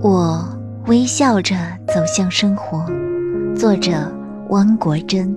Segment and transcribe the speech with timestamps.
[0.00, 0.44] 我
[0.86, 1.56] 微笑着
[1.88, 2.86] 走向生活。
[3.56, 4.08] 作者：
[4.48, 5.34] 汪国真。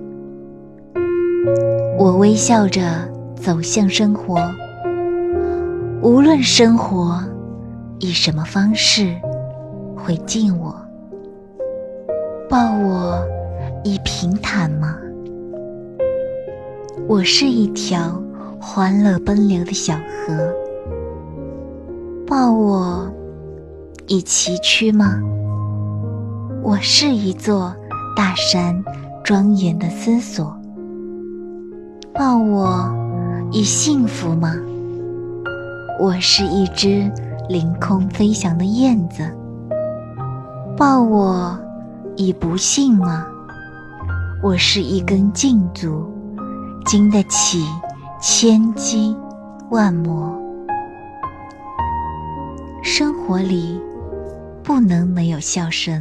[1.98, 2.80] 我微笑着
[3.34, 4.38] 走向生活，
[6.00, 7.20] 无论生活
[7.98, 9.16] 以什么方式
[9.96, 10.72] 会敬我，
[12.48, 13.20] 抱我
[13.82, 14.96] 以平坦吗？
[17.08, 18.22] 我是一条
[18.60, 20.54] 欢乐奔流的小河，
[22.24, 23.12] 抱我
[24.12, 25.18] 以崎岖吗？
[26.62, 27.74] 我是一座
[28.14, 28.84] 大山
[29.24, 30.54] 庄严的思索，
[32.12, 32.94] 抱我
[33.52, 34.54] 以幸福吗？
[35.98, 37.10] 我是一只
[37.48, 39.34] 凌空飞翔的燕子，
[40.76, 41.58] 抱我
[42.14, 43.26] 以不幸吗？
[44.42, 46.06] 我是一根劲足。
[46.84, 47.64] 经得起
[48.20, 49.16] 千击
[49.70, 50.38] 万磨，
[52.82, 53.80] 生活里
[54.62, 55.98] 不能没有笑声。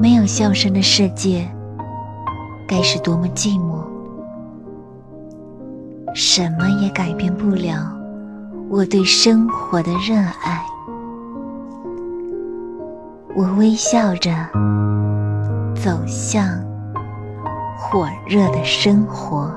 [0.00, 1.48] 没有笑声的世界，
[2.68, 3.82] 该是多么寂寞！
[6.14, 7.90] 什么也改变不了
[8.68, 10.62] 我对生活的热爱。
[13.34, 14.30] 我微笑着
[15.74, 16.60] 走向。
[17.74, 19.52] 火热的生活。